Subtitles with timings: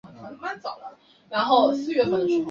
[0.03, 2.39] 草莓听说不错